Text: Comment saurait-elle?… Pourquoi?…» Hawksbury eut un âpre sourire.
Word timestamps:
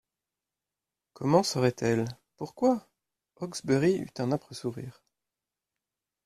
Comment 1.13 1.43
saurait-elle?… 1.43 2.05
Pourquoi?…» 2.35 2.89
Hawksbury 3.39 3.99
eut 3.99 4.09
un 4.17 4.31
âpre 4.31 4.55
sourire. 4.55 5.03